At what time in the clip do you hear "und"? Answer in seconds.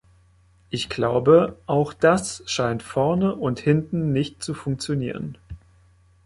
3.35-3.59